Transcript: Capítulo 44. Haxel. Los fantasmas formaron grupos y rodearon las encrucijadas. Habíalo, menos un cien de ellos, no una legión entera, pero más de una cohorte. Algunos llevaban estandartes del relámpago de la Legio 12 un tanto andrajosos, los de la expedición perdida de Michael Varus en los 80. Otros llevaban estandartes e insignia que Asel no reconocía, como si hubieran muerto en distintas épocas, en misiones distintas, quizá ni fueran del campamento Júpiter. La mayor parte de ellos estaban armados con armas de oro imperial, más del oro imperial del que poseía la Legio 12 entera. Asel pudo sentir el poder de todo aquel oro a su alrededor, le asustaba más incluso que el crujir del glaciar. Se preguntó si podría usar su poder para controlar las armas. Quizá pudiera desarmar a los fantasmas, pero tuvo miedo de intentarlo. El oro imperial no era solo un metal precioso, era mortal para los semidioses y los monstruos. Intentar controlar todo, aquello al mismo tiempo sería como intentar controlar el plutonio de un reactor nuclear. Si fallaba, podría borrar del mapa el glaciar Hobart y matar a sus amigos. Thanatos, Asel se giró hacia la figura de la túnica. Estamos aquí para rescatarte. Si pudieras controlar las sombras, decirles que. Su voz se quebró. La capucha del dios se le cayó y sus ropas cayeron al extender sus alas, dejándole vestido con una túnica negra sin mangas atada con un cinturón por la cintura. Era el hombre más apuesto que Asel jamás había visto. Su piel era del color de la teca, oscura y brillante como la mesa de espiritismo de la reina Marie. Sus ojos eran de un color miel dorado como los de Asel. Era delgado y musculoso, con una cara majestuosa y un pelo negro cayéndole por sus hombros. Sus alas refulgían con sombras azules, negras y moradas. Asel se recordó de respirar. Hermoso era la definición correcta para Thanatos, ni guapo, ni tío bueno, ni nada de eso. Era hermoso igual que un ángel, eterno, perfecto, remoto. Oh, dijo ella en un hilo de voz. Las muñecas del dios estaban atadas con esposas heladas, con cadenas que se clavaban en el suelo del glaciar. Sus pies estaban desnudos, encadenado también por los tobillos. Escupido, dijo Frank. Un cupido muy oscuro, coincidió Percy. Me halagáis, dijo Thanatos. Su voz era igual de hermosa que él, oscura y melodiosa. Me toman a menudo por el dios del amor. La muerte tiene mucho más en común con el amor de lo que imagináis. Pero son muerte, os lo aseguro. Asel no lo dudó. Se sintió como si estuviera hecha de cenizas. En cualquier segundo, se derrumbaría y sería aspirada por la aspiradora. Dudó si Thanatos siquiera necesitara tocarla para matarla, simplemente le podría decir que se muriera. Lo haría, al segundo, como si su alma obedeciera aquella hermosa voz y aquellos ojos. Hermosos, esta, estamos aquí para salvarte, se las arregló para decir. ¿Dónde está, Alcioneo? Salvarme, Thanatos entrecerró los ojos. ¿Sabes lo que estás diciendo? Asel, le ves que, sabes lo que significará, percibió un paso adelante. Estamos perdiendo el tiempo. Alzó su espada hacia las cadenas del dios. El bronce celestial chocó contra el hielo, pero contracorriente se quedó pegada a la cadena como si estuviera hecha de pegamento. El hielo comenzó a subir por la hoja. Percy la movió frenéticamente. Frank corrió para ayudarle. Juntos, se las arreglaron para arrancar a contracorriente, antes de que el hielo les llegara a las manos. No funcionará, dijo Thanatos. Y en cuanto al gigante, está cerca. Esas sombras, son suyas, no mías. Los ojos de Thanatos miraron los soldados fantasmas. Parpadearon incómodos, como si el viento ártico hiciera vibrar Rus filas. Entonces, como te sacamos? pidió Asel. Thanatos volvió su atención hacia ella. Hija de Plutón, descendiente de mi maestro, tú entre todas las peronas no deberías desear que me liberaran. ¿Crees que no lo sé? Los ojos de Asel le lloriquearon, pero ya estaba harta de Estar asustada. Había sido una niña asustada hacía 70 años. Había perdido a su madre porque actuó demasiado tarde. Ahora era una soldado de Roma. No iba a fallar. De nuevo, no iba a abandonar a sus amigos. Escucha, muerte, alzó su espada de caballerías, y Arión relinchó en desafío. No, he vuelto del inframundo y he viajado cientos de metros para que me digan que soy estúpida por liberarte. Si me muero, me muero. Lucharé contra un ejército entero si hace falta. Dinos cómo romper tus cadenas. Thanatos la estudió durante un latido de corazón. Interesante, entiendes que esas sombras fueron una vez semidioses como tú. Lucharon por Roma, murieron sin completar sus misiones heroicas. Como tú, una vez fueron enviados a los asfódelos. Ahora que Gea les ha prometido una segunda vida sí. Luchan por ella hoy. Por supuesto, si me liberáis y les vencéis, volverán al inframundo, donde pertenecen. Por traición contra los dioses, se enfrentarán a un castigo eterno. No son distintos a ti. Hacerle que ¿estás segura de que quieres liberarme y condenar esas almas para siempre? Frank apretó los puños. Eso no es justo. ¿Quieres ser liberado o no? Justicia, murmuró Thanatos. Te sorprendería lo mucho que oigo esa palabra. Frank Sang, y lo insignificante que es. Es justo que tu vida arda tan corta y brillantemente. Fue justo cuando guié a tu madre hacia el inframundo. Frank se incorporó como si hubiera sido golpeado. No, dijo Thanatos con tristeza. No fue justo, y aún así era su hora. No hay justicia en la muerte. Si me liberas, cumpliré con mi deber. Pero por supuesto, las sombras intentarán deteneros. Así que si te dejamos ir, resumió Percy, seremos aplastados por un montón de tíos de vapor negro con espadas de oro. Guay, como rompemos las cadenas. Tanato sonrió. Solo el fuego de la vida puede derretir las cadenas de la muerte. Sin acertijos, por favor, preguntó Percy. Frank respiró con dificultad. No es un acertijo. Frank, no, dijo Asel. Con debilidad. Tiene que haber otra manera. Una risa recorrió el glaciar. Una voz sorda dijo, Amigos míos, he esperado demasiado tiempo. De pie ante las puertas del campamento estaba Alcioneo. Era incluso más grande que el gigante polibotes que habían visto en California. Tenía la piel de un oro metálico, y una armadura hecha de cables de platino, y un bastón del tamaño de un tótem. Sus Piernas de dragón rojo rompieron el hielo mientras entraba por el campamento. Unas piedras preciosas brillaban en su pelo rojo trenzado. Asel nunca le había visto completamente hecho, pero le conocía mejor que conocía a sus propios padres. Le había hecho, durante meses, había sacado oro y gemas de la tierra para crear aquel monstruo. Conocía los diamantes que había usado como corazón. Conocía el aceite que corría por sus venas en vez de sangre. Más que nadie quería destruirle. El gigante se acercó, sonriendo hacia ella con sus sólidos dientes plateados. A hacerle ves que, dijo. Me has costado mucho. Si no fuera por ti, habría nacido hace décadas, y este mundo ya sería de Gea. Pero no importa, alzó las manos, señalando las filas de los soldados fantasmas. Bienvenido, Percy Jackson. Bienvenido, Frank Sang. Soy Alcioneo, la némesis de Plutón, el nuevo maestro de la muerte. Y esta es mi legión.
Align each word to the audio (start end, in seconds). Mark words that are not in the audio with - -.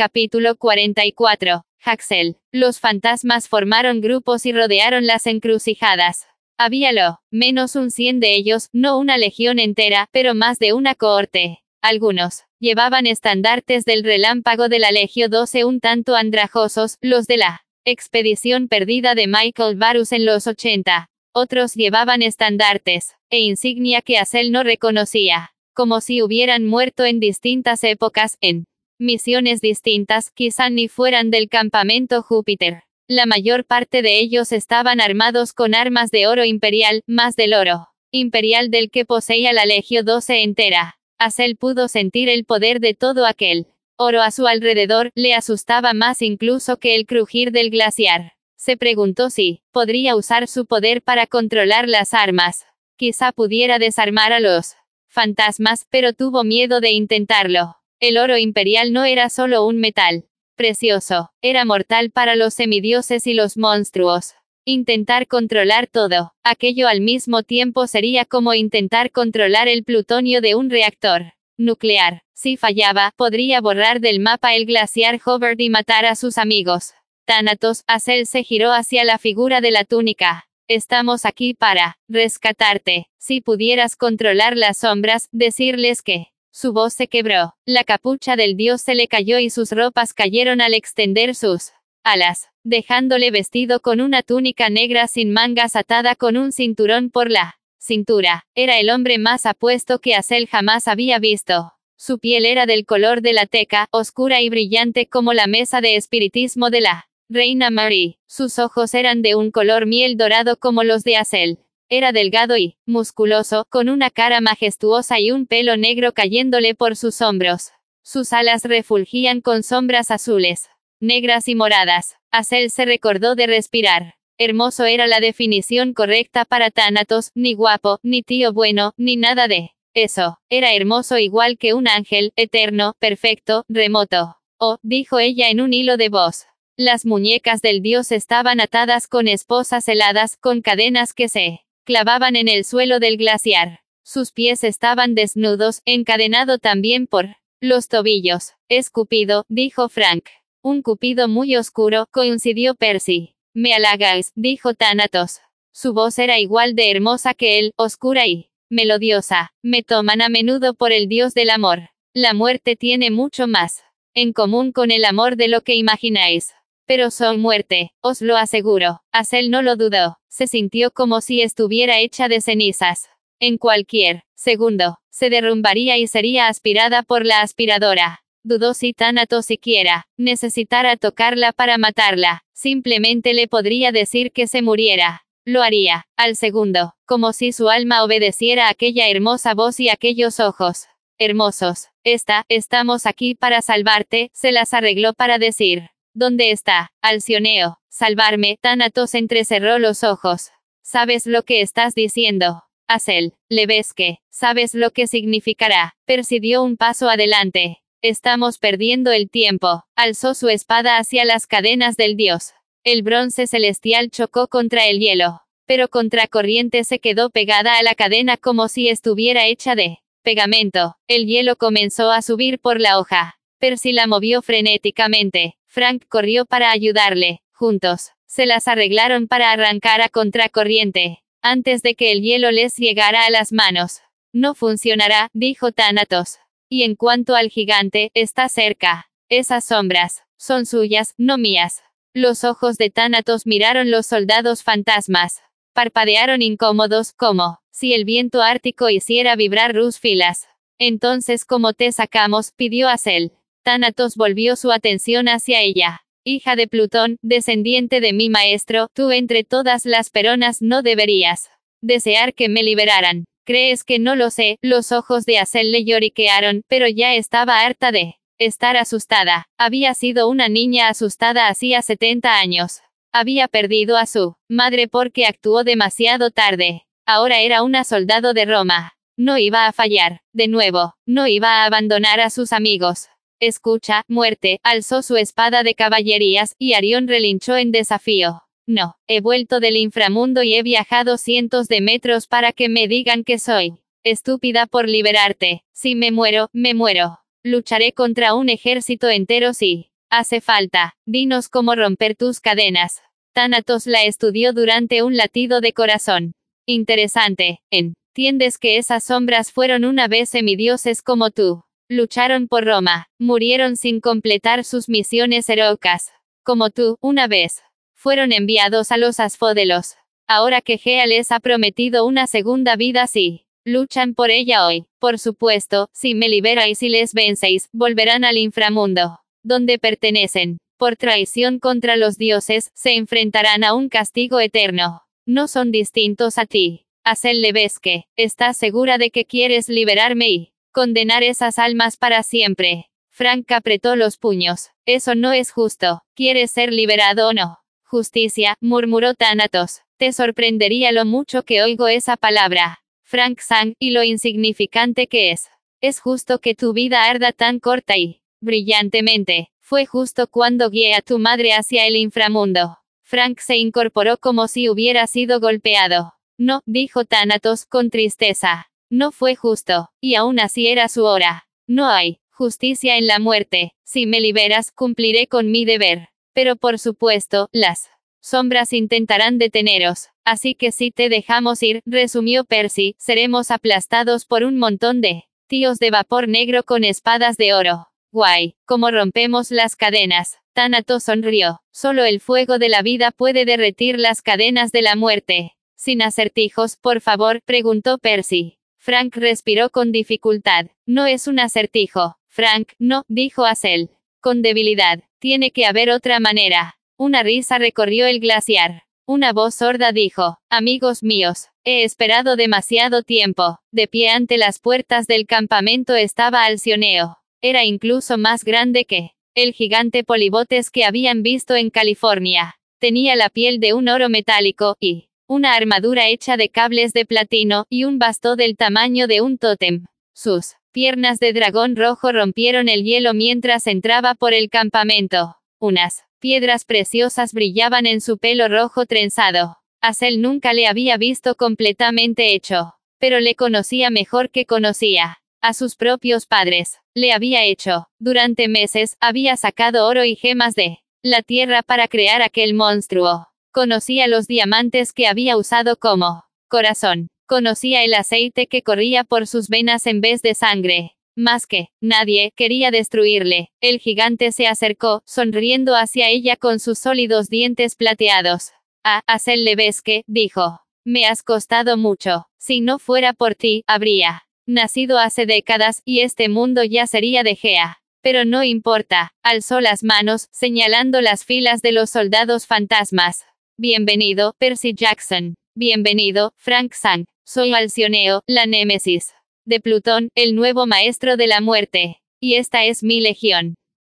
Capítulo 0.00 0.56
44. 0.56 1.66
Haxel. 1.84 2.38
Los 2.52 2.80
fantasmas 2.80 3.48
formaron 3.48 4.00
grupos 4.00 4.46
y 4.46 4.52
rodearon 4.52 5.06
las 5.06 5.26
encrucijadas. 5.26 6.26
Habíalo, 6.56 7.18
menos 7.30 7.76
un 7.76 7.90
cien 7.90 8.18
de 8.18 8.34
ellos, 8.34 8.70
no 8.72 8.96
una 8.96 9.18
legión 9.18 9.58
entera, 9.58 10.08
pero 10.10 10.34
más 10.34 10.58
de 10.58 10.72
una 10.72 10.94
cohorte. 10.94 11.58
Algunos 11.82 12.44
llevaban 12.58 13.06
estandartes 13.06 13.84
del 13.84 14.02
relámpago 14.02 14.70
de 14.70 14.78
la 14.78 14.90
Legio 14.90 15.28
12 15.28 15.66
un 15.66 15.80
tanto 15.80 16.16
andrajosos, 16.16 16.96
los 17.02 17.26
de 17.26 17.36
la 17.36 17.66
expedición 17.84 18.68
perdida 18.68 19.14
de 19.14 19.26
Michael 19.26 19.76
Varus 19.76 20.12
en 20.12 20.24
los 20.24 20.46
80. 20.46 21.10
Otros 21.34 21.74
llevaban 21.74 22.22
estandartes 22.22 23.16
e 23.28 23.40
insignia 23.40 24.00
que 24.00 24.16
Asel 24.16 24.50
no 24.50 24.62
reconocía, 24.62 25.50
como 25.74 26.00
si 26.00 26.22
hubieran 26.22 26.64
muerto 26.64 27.04
en 27.04 27.20
distintas 27.20 27.84
épocas, 27.84 28.38
en 28.40 28.64
misiones 29.00 29.60
distintas, 29.60 30.30
quizá 30.30 30.70
ni 30.70 30.88
fueran 30.88 31.30
del 31.30 31.48
campamento 31.48 32.22
Júpiter. 32.22 32.84
La 33.08 33.26
mayor 33.26 33.64
parte 33.64 34.02
de 34.02 34.20
ellos 34.20 34.52
estaban 34.52 35.00
armados 35.00 35.52
con 35.52 35.74
armas 35.74 36.10
de 36.10 36.26
oro 36.26 36.44
imperial, 36.44 37.02
más 37.06 37.34
del 37.34 37.54
oro 37.54 37.88
imperial 38.12 38.70
del 38.70 38.90
que 38.90 39.04
poseía 39.04 39.52
la 39.52 39.66
Legio 39.66 40.02
12 40.02 40.42
entera. 40.42 40.98
Asel 41.18 41.56
pudo 41.56 41.88
sentir 41.88 42.28
el 42.28 42.44
poder 42.44 42.80
de 42.80 42.94
todo 42.94 43.26
aquel 43.26 43.66
oro 44.00 44.22
a 44.22 44.30
su 44.30 44.46
alrededor, 44.46 45.10
le 45.14 45.34
asustaba 45.34 45.92
más 45.92 46.22
incluso 46.22 46.78
que 46.78 46.94
el 46.94 47.04
crujir 47.04 47.52
del 47.52 47.68
glaciar. 47.68 48.32
Se 48.56 48.78
preguntó 48.78 49.28
si 49.28 49.62
podría 49.72 50.16
usar 50.16 50.48
su 50.48 50.64
poder 50.64 51.02
para 51.02 51.26
controlar 51.26 51.86
las 51.86 52.14
armas. 52.14 52.66
Quizá 52.96 53.32
pudiera 53.32 53.78
desarmar 53.78 54.32
a 54.32 54.40
los 54.40 54.76
fantasmas, 55.06 55.86
pero 55.90 56.14
tuvo 56.14 56.44
miedo 56.44 56.80
de 56.80 56.92
intentarlo. 56.92 57.79
El 58.00 58.16
oro 58.16 58.38
imperial 58.38 58.94
no 58.94 59.04
era 59.04 59.28
solo 59.28 59.66
un 59.66 59.76
metal 59.76 60.24
precioso, 60.56 61.30
era 61.42 61.64
mortal 61.64 62.10
para 62.10 62.34
los 62.34 62.54
semidioses 62.54 63.26
y 63.26 63.34
los 63.34 63.56
monstruos. 63.56 64.34
Intentar 64.64 65.26
controlar 65.26 65.86
todo, 65.86 66.32
aquello 66.42 66.88
al 66.88 67.00
mismo 67.00 67.42
tiempo 67.42 67.86
sería 67.86 68.24
como 68.24 68.52
intentar 68.52 69.10
controlar 69.10 69.68
el 69.68 69.84
plutonio 69.84 70.40
de 70.40 70.54
un 70.54 70.70
reactor 70.70 71.34
nuclear. 71.58 72.22
Si 72.32 72.56
fallaba, 72.56 73.12
podría 73.16 73.60
borrar 73.60 74.00
del 74.00 74.20
mapa 74.20 74.54
el 74.54 74.64
glaciar 74.64 75.20
Hobart 75.22 75.60
y 75.60 75.68
matar 75.68 76.06
a 76.06 76.14
sus 76.14 76.38
amigos. 76.38 76.94
Thanatos, 77.26 77.84
Asel 77.86 78.26
se 78.26 78.44
giró 78.44 78.72
hacia 78.72 79.04
la 79.04 79.18
figura 79.18 79.60
de 79.60 79.70
la 79.70 79.84
túnica. 79.84 80.48
Estamos 80.68 81.26
aquí 81.26 81.52
para 81.52 81.98
rescatarte. 82.08 83.08
Si 83.18 83.40
pudieras 83.42 83.96
controlar 83.96 84.56
las 84.56 84.78
sombras, 84.78 85.28
decirles 85.32 86.00
que. 86.00 86.28
Su 86.52 86.72
voz 86.72 86.94
se 86.94 87.06
quebró. 87.06 87.54
La 87.64 87.84
capucha 87.84 88.34
del 88.34 88.56
dios 88.56 88.82
se 88.82 88.94
le 88.94 89.06
cayó 89.06 89.38
y 89.38 89.50
sus 89.50 89.70
ropas 89.70 90.12
cayeron 90.12 90.60
al 90.60 90.74
extender 90.74 91.34
sus 91.34 91.70
alas, 92.02 92.48
dejándole 92.64 93.30
vestido 93.30 93.80
con 93.80 94.00
una 94.00 94.22
túnica 94.22 94.68
negra 94.68 95.06
sin 95.06 95.32
mangas 95.32 95.76
atada 95.76 96.16
con 96.16 96.36
un 96.36 96.52
cinturón 96.52 97.10
por 97.10 97.30
la 97.30 97.58
cintura. 97.78 98.46
Era 98.54 98.78
el 98.78 98.90
hombre 98.90 99.18
más 99.18 99.46
apuesto 99.46 100.00
que 100.00 100.14
Asel 100.14 100.48
jamás 100.48 100.88
había 100.88 101.18
visto. 101.18 101.72
Su 101.96 102.18
piel 102.18 102.46
era 102.46 102.66
del 102.66 102.86
color 102.86 103.20
de 103.20 103.32
la 103.32 103.46
teca, 103.46 103.88
oscura 103.92 104.40
y 104.40 104.48
brillante 104.48 105.06
como 105.06 105.34
la 105.34 105.46
mesa 105.46 105.80
de 105.80 105.96
espiritismo 105.96 106.70
de 106.70 106.80
la 106.80 107.08
reina 107.28 107.70
Marie. 107.70 108.18
Sus 108.26 108.58
ojos 108.58 108.94
eran 108.94 109.22
de 109.22 109.34
un 109.34 109.50
color 109.50 109.86
miel 109.86 110.16
dorado 110.16 110.56
como 110.56 110.82
los 110.82 111.04
de 111.04 111.16
Asel. 111.16 111.58
Era 111.92 112.12
delgado 112.12 112.56
y 112.56 112.76
musculoso, 112.86 113.66
con 113.68 113.88
una 113.88 114.10
cara 114.10 114.40
majestuosa 114.40 115.18
y 115.18 115.32
un 115.32 115.46
pelo 115.46 115.76
negro 115.76 116.12
cayéndole 116.12 116.76
por 116.76 116.94
sus 116.94 117.20
hombros. 117.20 117.72
Sus 118.02 118.32
alas 118.32 118.62
refulgían 118.64 119.40
con 119.40 119.64
sombras 119.64 120.12
azules, 120.12 120.70
negras 121.00 121.48
y 121.48 121.56
moradas. 121.56 122.16
Asel 122.30 122.70
se 122.70 122.84
recordó 122.84 123.34
de 123.34 123.48
respirar. 123.48 124.14
Hermoso 124.38 124.84
era 124.84 125.08
la 125.08 125.18
definición 125.18 125.92
correcta 125.92 126.44
para 126.44 126.70
Thanatos, 126.70 127.32
ni 127.34 127.54
guapo, 127.54 127.98
ni 128.04 128.22
tío 128.22 128.52
bueno, 128.52 128.92
ni 128.96 129.16
nada 129.16 129.48
de 129.48 129.72
eso. 129.92 130.38
Era 130.48 130.72
hermoso 130.74 131.18
igual 131.18 131.58
que 131.58 131.74
un 131.74 131.88
ángel, 131.88 132.32
eterno, 132.36 132.94
perfecto, 133.00 133.64
remoto. 133.68 134.36
Oh, 134.58 134.78
dijo 134.82 135.18
ella 135.18 135.50
en 135.50 135.60
un 135.60 135.72
hilo 135.72 135.96
de 135.96 136.08
voz. 136.08 136.46
Las 136.76 137.04
muñecas 137.04 137.62
del 137.62 137.82
dios 137.82 138.12
estaban 138.12 138.60
atadas 138.60 139.08
con 139.08 139.26
esposas 139.26 139.88
heladas, 139.88 140.36
con 140.36 140.62
cadenas 140.62 141.12
que 141.14 141.28
se 141.28 141.62
clavaban 141.90 142.36
en 142.36 142.46
el 142.46 142.64
suelo 142.64 143.00
del 143.00 143.16
glaciar. 143.16 143.80
Sus 144.04 144.30
pies 144.30 144.62
estaban 144.62 145.16
desnudos, 145.16 145.82
encadenado 145.84 146.60
también 146.60 147.08
por 147.08 147.34
los 147.60 147.88
tobillos. 147.88 148.52
Escupido, 148.68 149.44
dijo 149.48 149.88
Frank. 149.88 150.26
Un 150.62 150.82
cupido 150.82 151.26
muy 151.26 151.56
oscuro, 151.56 152.06
coincidió 152.12 152.76
Percy. 152.76 153.34
Me 153.54 153.74
halagáis, 153.74 154.30
dijo 154.36 154.74
Thanatos. 154.74 155.40
Su 155.72 155.92
voz 155.92 156.20
era 156.20 156.38
igual 156.38 156.76
de 156.76 156.92
hermosa 156.92 157.34
que 157.34 157.58
él, 157.58 157.72
oscura 157.74 158.28
y 158.28 158.52
melodiosa. 158.68 159.52
Me 159.60 159.82
toman 159.82 160.22
a 160.22 160.28
menudo 160.28 160.74
por 160.74 160.92
el 160.92 161.08
dios 161.08 161.34
del 161.34 161.50
amor. 161.50 161.90
La 162.14 162.34
muerte 162.34 162.76
tiene 162.76 163.10
mucho 163.10 163.48
más 163.48 163.82
en 164.14 164.32
común 164.32 164.70
con 164.70 164.92
el 164.92 165.04
amor 165.04 165.34
de 165.34 165.48
lo 165.48 165.62
que 165.62 165.74
imagináis. 165.74 166.54
Pero 166.90 167.12
son 167.12 167.40
muerte, 167.40 167.92
os 168.00 168.20
lo 168.20 168.36
aseguro. 168.36 169.00
Asel 169.12 169.48
no 169.52 169.62
lo 169.62 169.76
dudó. 169.76 170.18
Se 170.26 170.48
sintió 170.48 170.90
como 170.90 171.20
si 171.20 171.40
estuviera 171.40 172.00
hecha 172.00 172.26
de 172.26 172.40
cenizas. 172.40 173.08
En 173.38 173.58
cualquier 173.58 174.24
segundo, 174.34 174.98
se 175.08 175.30
derrumbaría 175.30 175.98
y 175.98 176.08
sería 176.08 176.48
aspirada 176.48 177.04
por 177.04 177.24
la 177.24 177.42
aspiradora. 177.42 178.24
Dudó 178.42 178.74
si 178.74 178.92
Thanatos 178.92 179.46
siquiera 179.46 180.08
necesitara 180.16 180.96
tocarla 180.96 181.52
para 181.52 181.78
matarla, 181.78 182.42
simplemente 182.54 183.34
le 183.34 183.46
podría 183.46 183.92
decir 183.92 184.32
que 184.32 184.48
se 184.48 184.60
muriera. 184.60 185.22
Lo 185.44 185.62
haría, 185.62 186.08
al 186.16 186.34
segundo, 186.34 186.94
como 187.06 187.32
si 187.32 187.52
su 187.52 187.68
alma 187.68 188.02
obedeciera 188.02 188.68
aquella 188.68 189.08
hermosa 189.08 189.54
voz 189.54 189.78
y 189.78 189.90
aquellos 189.90 190.40
ojos. 190.40 190.88
Hermosos, 191.18 191.90
esta, 192.02 192.46
estamos 192.48 193.06
aquí 193.06 193.36
para 193.36 193.62
salvarte, 193.62 194.32
se 194.34 194.50
las 194.50 194.74
arregló 194.74 195.14
para 195.14 195.38
decir. 195.38 195.90
¿Dónde 196.12 196.50
está, 196.50 196.90
Alcioneo? 197.02 197.78
Salvarme, 197.88 198.58
Thanatos 198.60 199.14
entrecerró 199.14 199.78
los 199.78 200.02
ojos. 200.02 200.50
¿Sabes 200.82 201.26
lo 201.26 201.44
que 201.44 201.60
estás 201.60 201.94
diciendo? 201.94 202.64
Asel, 202.88 203.34
le 203.48 203.66
ves 203.66 203.94
que, 203.94 204.18
sabes 204.28 204.74
lo 204.74 204.90
que 204.90 205.06
significará, 205.06 205.94
percibió 206.06 206.64
un 206.64 206.76
paso 206.76 207.08
adelante. 207.08 207.78
Estamos 208.02 208.58
perdiendo 208.58 209.12
el 209.12 209.30
tiempo. 209.30 209.84
Alzó 209.94 210.34
su 210.34 210.48
espada 210.48 210.96
hacia 210.96 211.24
las 211.24 211.46
cadenas 211.46 211.96
del 211.96 212.16
dios. 212.16 212.54
El 212.82 213.02
bronce 213.02 213.46
celestial 213.46 214.10
chocó 214.10 214.48
contra 214.48 214.88
el 214.88 214.98
hielo, 214.98 215.42
pero 215.66 215.88
contracorriente 215.88 216.82
se 216.82 216.98
quedó 216.98 217.30
pegada 217.30 217.78
a 217.78 217.82
la 217.84 217.94
cadena 217.94 218.36
como 218.36 218.66
si 218.68 218.88
estuviera 218.88 219.46
hecha 219.46 219.76
de 219.76 219.98
pegamento. 220.22 220.96
El 221.06 221.26
hielo 221.26 221.54
comenzó 221.56 222.10
a 222.10 222.22
subir 222.22 222.58
por 222.58 222.80
la 222.80 222.98
hoja. 222.98 223.39
Percy 223.60 223.92
la 223.92 224.06
movió 224.06 224.40
frenéticamente. 224.40 225.58
Frank 225.66 226.04
corrió 226.08 226.46
para 226.46 226.70
ayudarle. 226.70 227.42
Juntos, 227.52 228.12
se 228.26 228.46
las 228.46 228.66
arreglaron 228.68 229.28
para 229.28 229.52
arrancar 229.52 230.00
a 230.00 230.08
contracorriente, 230.08 231.22
antes 231.42 231.82
de 231.82 231.94
que 231.94 232.10
el 232.10 232.22
hielo 232.22 232.50
les 232.52 232.76
llegara 232.76 233.26
a 233.26 233.30
las 233.30 233.52
manos. 233.52 234.00
No 234.32 234.54
funcionará, 234.54 235.28
dijo 235.34 235.72
Thanatos. 235.72 236.38
Y 236.70 236.84
en 236.84 236.94
cuanto 236.96 237.36
al 237.36 237.50
gigante, 237.50 238.10
está 238.14 238.48
cerca. 238.48 239.10
Esas 239.28 239.66
sombras, 239.66 240.22
son 240.38 240.64
suyas, 240.64 241.14
no 241.18 241.36
mías. 241.36 241.82
Los 242.14 242.44
ojos 242.44 242.78
de 242.78 242.88
Thanatos 242.88 243.46
miraron 243.46 243.90
los 243.90 244.06
soldados 244.06 244.62
fantasmas. 244.62 245.42
Parpadearon 245.74 246.40
incómodos, 246.40 247.12
como 247.12 247.60
si 247.70 247.92
el 247.92 248.06
viento 248.06 248.40
ártico 248.40 248.88
hiciera 248.88 249.36
vibrar 249.36 249.74
Rus 249.74 249.98
filas. 249.98 250.48
Entonces, 250.78 251.44
como 251.44 251.74
te 251.74 251.92
sacamos? 251.92 252.52
pidió 252.52 252.88
Asel. 252.88 253.32
Thanatos 253.62 254.16
volvió 254.16 254.56
su 254.56 254.72
atención 254.72 255.28
hacia 255.28 255.60
ella. 255.60 256.02
Hija 256.24 256.56
de 256.56 256.68
Plutón, 256.68 257.16
descendiente 257.22 258.00
de 258.00 258.12
mi 258.12 258.28
maestro, 258.28 258.88
tú 258.94 259.10
entre 259.10 259.44
todas 259.44 259.86
las 259.86 260.10
peronas 260.10 260.60
no 260.60 260.82
deberías 260.82 261.50
desear 261.82 262.34
que 262.34 262.48
me 262.48 262.62
liberaran. 262.62 263.24
¿Crees 263.44 263.84
que 263.84 263.98
no 263.98 264.16
lo 264.16 264.30
sé? 264.30 264.58
Los 264.62 264.92
ojos 264.92 265.24
de 265.24 265.38
Asel 265.38 265.72
le 265.72 265.84
lloriquearon, 265.84 266.62
pero 266.68 266.86
ya 266.88 267.14
estaba 267.14 267.62
harta 267.62 267.90
de 267.90 268.20
Estar 268.40 268.78
asustada. 268.78 269.48
Había 269.58 269.92
sido 269.92 270.26
una 270.26 270.48
niña 270.48 270.88
asustada 270.88 271.48
hacía 271.48 271.82
70 271.82 272.38
años. 272.38 272.80
Había 273.12 273.48
perdido 273.48 273.98
a 273.98 274.06
su 274.06 274.36
madre 274.48 274.88
porque 274.88 275.26
actuó 275.26 275.62
demasiado 275.62 276.30
tarde. 276.30 276.86
Ahora 277.04 277.40
era 277.40 277.62
una 277.62 277.84
soldado 277.84 278.32
de 278.32 278.46
Roma. 278.46 278.94
No 279.18 279.36
iba 279.36 279.66
a 279.66 279.74
fallar. 279.74 280.22
De 280.32 280.48
nuevo, 280.48 280.94
no 281.04 281.26
iba 281.26 281.56
a 281.56 281.66
abandonar 281.66 282.18
a 282.18 282.30
sus 282.30 282.54
amigos. 282.54 283.10
Escucha, 283.40 284.04
muerte, 284.06 284.60
alzó 284.62 285.02
su 285.02 285.16
espada 285.16 285.62
de 285.62 285.74
caballerías, 285.74 286.54
y 286.58 286.74
Arión 286.74 287.08
relinchó 287.08 287.56
en 287.56 287.72
desafío. 287.72 288.42
No, 288.66 288.96
he 289.06 289.22
vuelto 289.22 289.60
del 289.60 289.78
inframundo 289.78 290.42
y 290.42 290.54
he 290.54 290.62
viajado 290.62 291.16
cientos 291.16 291.66
de 291.66 291.80
metros 291.80 292.26
para 292.26 292.52
que 292.52 292.68
me 292.68 292.86
digan 292.86 293.24
que 293.24 293.38
soy 293.38 293.80
estúpida 294.04 294.66
por 294.66 294.88
liberarte. 294.88 295.64
Si 295.72 295.94
me 295.94 296.10
muero, 296.10 296.50
me 296.52 296.74
muero. 296.74 297.18
Lucharé 297.42 297.92
contra 297.92 298.34
un 298.34 298.50
ejército 298.50 299.08
entero 299.08 299.54
si 299.54 299.90
hace 300.10 300.40
falta. 300.40 300.96
Dinos 301.06 301.48
cómo 301.48 301.74
romper 301.74 302.16
tus 302.16 302.40
cadenas. 302.40 303.00
Thanatos 303.32 303.86
la 303.86 304.04
estudió 304.04 304.52
durante 304.52 305.02
un 305.02 305.16
latido 305.16 305.60
de 305.60 305.72
corazón. 305.72 306.34
Interesante, 306.66 307.60
entiendes 307.70 308.58
que 308.58 308.76
esas 308.76 309.04
sombras 309.04 309.50
fueron 309.50 309.84
una 309.84 310.08
vez 310.08 310.28
semidioses 310.28 311.00
como 311.00 311.30
tú. 311.30 311.64
Lucharon 311.92 312.46
por 312.46 312.66
Roma, 312.66 313.08
murieron 313.18 313.76
sin 313.76 314.00
completar 314.00 314.62
sus 314.62 314.88
misiones 314.88 315.48
heroicas. 315.48 316.12
Como 316.44 316.70
tú, 316.70 316.98
una 317.00 317.26
vez 317.26 317.64
fueron 317.96 318.30
enviados 318.30 318.92
a 318.92 318.96
los 318.96 319.18
asfódelos. 319.18 319.96
Ahora 320.28 320.60
que 320.60 320.78
Gea 320.78 321.08
les 321.08 321.32
ha 321.32 321.40
prometido 321.40 322.06
una 322.06 322.28
segunda 322.28 322.76
vida 322.76 323.08
sí. 323.08 323.44
Luchan 323.64 324.14
por 324.14 324.30
ella 324.30 324.68
hoy. 324.68 324.86
Por 325.00 325.18
supuesto, 325.18 325.90
si 325.92 326.14
me 326.14 326.28
liberáis 326.28 326.80
y 326.84 326.90
les 326.90 327.12
vencéis, 327.12 327.68
volverán 327.72 328.22
al 328.22 328.36
inframundo, 328.36 329.18
donde 329.42 329.80
pertenecen. 329.80 330.58
Por 330.76 330.94
traición 330.94 331.58
contra 331.58 331.96
los 331.96 332.16
dioses, 332.16 332.70
se 332.72 332.94
enfrentarán 332.94 333.64
a 333.64 333.74
un 333.74 333.88
castigo 333.88 334.38
eterno. 334.38 335.02
No 335.26 335.48
son 335.48 335.72
distintos 335.72 336.38
a 336.38 336.46
ti. 336.46 336.86
Hacerle 337.02 337.52
que 337.82 338.04
¿estás 338.14 338.56
segura 338.56 338.96
de 338.96 339.10
que 339.10 339.24
quieres 339.24 339.68
liberarme 339.68 340.30
y 340.30 340.49
condenar 340.72 341.22
esas 341.22 341.58
almas 341.58 341.96
para 341.96 342.22
siempre? 342.22 342.90
Frank 343.10 343.50
apretó 343.52 343.96
los 343.96 344.16
puños. 344.16 344.70
Eso 344.86 345.14
no 345.14 345.32
es 345.32 345.50
justo. 345.50 346.02
¿Quieres 346.14 346.50
ser 346.50 346.72
liberado 346.72 347.28
o 347.28 347.32
no? 347.32 347.58
Justicia, 347.84 348.56
murmuró 348.60 349.14
Thanatos. 349.14 349.82
Te 349.96 350.12
sorprendería 350.12 350.92
lo 350.92 351.04
mucho 351.04 351.42
que 351.42 351.62
oigo 351.62 351.88
esa 351.88 352.16
palabra. 352.16 352.80
Frank 353.02 353.40
Sang, 353.40 353.74
y 353.78 353.90
lo 353.90 354.04
insignificante 354.04 355.06
que 355.08 355.32
es. 355.32 355.50
Es 355.80 356.00
justo 356.00 356.38
que 356.38 356.54
tu 356.54 356.72
vida 356.72 357.04
arda 357.04 357.32
tan 357.32 357.58
corta 357.58 357.98
y 357.98 358.22
brillantemente. 358.40 359.50
Fue 359.60 359.86
justo 359.86 360.28
cuando 360.28 360.70
guié 360.70 360.94
a 360.94 361.02
tu 361.02 361.18
madre 361.18 361.52
hacia 361.52 361.86
el 361.86 361.96
inframundo. 361.96 362.78
Frank 363.02 363.40
se 363.40 363.56
incorporó 363.56 364.18
como 364.18 364.46
si 364.46 364.68
hubiera 364.68 365.06
sido 365.06 365.40
golpeado. 365.40 366.14
No, 366.38 366.62
dijo 366.64 367.04
Thanatos 367.04 367.66
con 367.66 367.90
tristeza. 367.90 368.69
No 368.90 369.12
fue 369.12 369.36
justo, 369.36 369.90
y 370.00 370.16
aún 370.16 370.40
así 370.40 370.66
era 370.66 370.88
su 370.88 371.04
hora. 371.04 371.46
No 371.68 371.88
hay 371.88 372.20
justicia 372.30 372.96
en 372.96 373.06
la 373.06 373.18
muerte. 373.18 373.74
Si 373.84 374.06
me 374.06 374.20
liberas, 374.20 374.72
cumpliré 374.72 375.26
con 375.26 375.50
mi 375.50 375.64
deber. 375.64 376.08
Pero 376.32 376.56
por 376.56 376.78
supuesto, 376.78 377.48
las 377.52 377.90
sombras 378.20 378.72
intentarán 378.72 379.38
deteneros. 379.38 380.08
Así 380.24 380.54
que 380.54 380.72
si 380.72 380.90
te 380.90 381.08
dejamos 381.08 381.62
ir, 381.62 381.82
resumió 381.86 382.44
Percy, 382.44 382.96
seremos 382.98 383.50
aplastados 383.50 384.26
por 384.26 384.42
un 384.42 384.58
montón 384.58 385.00
de 385.00 385.24
tíos 385.46 385.78
de 385.78 385.90
vapor 385.90 386.28
negro 386.28 386.64
con 386.64 386.82
espadas 386.82 387.36
de 387.36 387.54
oro. 387.54 387.88
Guay, 388.10 388.56
como 388.64 388.90
rompemos 388.90 389.50
las 389.50 389.76
cadenas. 389.76 390.38
Tanato 390.52 390.98
sonrió. 390.98 391.60
Solo 391.70 392.04
el 392.04 392.20
fuego 392.20 392.58
de 392.58 392.68
la 392.68 392.82
vida 392.82 393.12
puede 393.12 393.44
derretir 393.44 393.98
las 393.98 394.20
cadenas 394.20 394.72
de 394.72 394.82
la 394.82 394.96
muerte. 394.96 395.56
Sin 395.76 396.02
acertijos, 396.02 396.76
por 396.76 397.00
favor, 397.00 397.40
preguntó 397.44 397.98
Percy. 397.98 398.59
Frank 398.82 399.14
respiró 399.16 399.68
con 399.68 399.92
dificultad. 399.92 400.68
No 400.86 401.04
es 401.04 401.26
un 401.26 401.38
acertijo. 401.38 402.16
Frank, 402.28 402.72
no, 402.78 403.04
dijo 403.08 403.44
Asel. 403.44 403.90
Con 404.20 404.40
debilidad. 404.40 405.04
Tiene 405.18 405.50
que 405.50 405.66
haber 405.66 405.90
otra 405.90 406.18
manera. 406.18 406.78
Una 406.96 407.22
risa 407.22 407.58
recorrió 407.58 408.06
el 408.06 408.20
glaciar. 408.20 408.84
Una 409.04 409.34
voz 409.34 409.56
sorda 409.56 409.92
dijo, 409.92 410.38
Amigos 410.48 411.02
míos, 411.02 411.48
he 411.62 411.84
esperado 411.84 412.36
demasiado 412.36 413.02
tiempo. 413.02 413.58
De 413.70 413.86
pie 413.86 414.08
ante 414.08 414.38
las 414.38 414.58
puertas 414.58 415.06
del 415.06 415.26
campamento 415.26 415.94
estaba 415.94 416.44
Alcioneo. 416.44 417.18
Era 417.42 417.64
incluso 417.64 418.16
más 418.16 418.44
grande 418.44 418.86
que 418.86 419.10
el 419.34 419.52
gigante 419.52 420.04
polibotes 420.04 420.70
que 420.70 420.86
habían 420.86 421.22
visto 421.22 421.54
en 421.54 421.68
California. 421.68 422.58
Tenía 422.78 423.14
la 423.14 423.28
piel 423.28 423.60
de 423.60 423.74
un 423.74 423.90
oro 423.90 424.08
metálico, 424.08 424.78
y 424.80 425.09
una 425.30 425.54
armadura 425.54 426.08
hecha 426.08 426.36
de 426.36 426.48
cables 426.48 426.92
de 426.92 427.06
platino, 427.06 427.66
y 427.70 427.84
un 427.84 428.00
bastón 428.00 428.36
del 428.36 428.56
tamaño 428.56 429.06
de 429.06 429.20
un 429.20 429.38
tótem. 429.38 429.86
Sus 430.12 430.56
Piernas 430.72 431.18
de 431.18 431.32
dragón 431.32 431.74
rojo 431.74 432.12
rompieron 432.12 432.68
el 432.68 432.84
hielo 432.84 433.12
mientras 433.12 433.66
entraba 433.66 434.14
por 434.14 434.34
el 434.34 434.50
campamento. 434.50 435.36
Unas 435.58 436.04
piedras 436.20 436.64
preciosas 436.64 437.32
brillaban 437.32 437.86
en 437.86 438.00
su 438.00 438.18
pelo 438.18 438.46
rojo 438.46 438.86
trenzado. 438.86 439.58
Asel 439.80 440.20
nunca 440.20 440.52
le 440.52 440.68
había 440.68 440.96
visto 440.96 441.34
completamente 441.34 442.34
hecho, 442.34 442.74
pero 442.98 443.18
le 443.18 443.34
conocía 443.34 443.90
mejor 443.90 444.30
que 444.30 444.46
conocía 444.46 445.18
a 445.40 445.54
sus 445.54 445.74
propios 445.74 446.26
padres. 446.26 446.78
Le 446.94 447.12
había 447.12 447.44
hecho, 447.44 447.88
durante 447.98 448.46
meses, 448.46 448.96
había 449.00 449.36
sacado 449.36 449.88
oro 449.88 450.04
y 450.04 450.14
gemas 450.14 450.54
de 450.54 450.78
la 451.02 451.22
tierra 451.22 451.62
para 451.62 451.88
crear 451.88 452.22
aquel 452.22 452.54
monstruo. 452.54 453.29
Conocía 453.52 454.06
los 454.06 454.28
diamantes 454.28 454.92
que 454.92 455.08
había 455.08 455.36
usado 455.36 455.76
como 455.76 456.24
corazón. 456.46 457.08
Conocía 457.26 457.82
el 457.82 457.94
aceite 457.94 458.46
que 458.46 458.62
corría 458.62 459.02
por 459.02 459.26
sus 459.26 459.48
venas 459.48 459.86
en 459.86 460.00
vez 460.00 460.22
de 460.22 460.34
sangre. 460.34 460.96
Más 461.16 461.48
que 461.48 461.70
nadie 461.80 462.32
quería 462.36 462.70
destruirle. 462.70 463.50
El 463.60 463.80
gigante 463.80 464.30
se 464.30 464.46
acercó, 464.46 465.02
sonriendo 465.04 465.74
hacia 465.74 466.08
ella 466.08 466.36
con 466.36 466.60
sus 466.60 466.78
sólidos 466.78 467.28
dientes 467.28 467.74
plateados. 467.74 468.52
A 468.84 469.02
hacerle 469.06 469.56
ves 469.56 469.82
que, 469.82 470.04
dijo. 470.06 470.60
Me 470.84 471.06
has 471.06 471.24
costado 471.24 471.76
mucho. 471.76 472.28
Si 472.38 472.60
no 472.60 472.78
fuera 472.78 473.12
por 473.12 473.34
ti, 473.34 473.64
habría 473.66 474.26
nacido 474.46 474.98
hace 474.98 475.26
décadas, 475.26 475.82
y 475.84 476.00
este 476.00 476.28
mundo 476.28 476.62
ya 476.62 476.86
sería 476.86 477.24
de 477.24 477.34
Gea. 477.34 477.82
Pero 478.00 478.24
no 478.24 478.44
importa, 478.44 479.12
alzó 479.22 479.60
las 479.60 479.82
manos, 479.82 480.28
señalando 480.30 481.00
las 481.00 481.24
filas 481.24 481.62
de 481.62 481.72
los 481.72 481.90
soldados 481.90 482.46
fantasmas. 482.46 483.26
Bienvenido, 483.62 484.34
Percy 484.38 484.72
Jackson. 484.72 485.34
Bienvenido, 485.54 486.32
Frank 486.38 486.72
Sang. 486.72 487.04
Soy 487.26 487.52
Alcioneo, 487.52 488.22
la 488.26 488.46
némesis 488.46 489.12
de 489.44 489.60
Plutón, 489.60 490.08
el 490.14 490.34
nuevo 490.34 490.66
maestro 490.66 491.18
de 491.18 491.26
la 491.26 491.42
muerte. 491.42 492.00
Y 492.22 492.36
esta 492.36 492.64
es 492.64 492.82
mi 492.82 493.02
legión. 493.02 493.56